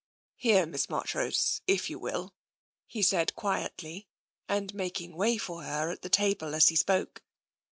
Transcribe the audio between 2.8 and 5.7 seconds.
he said quietly, and making way for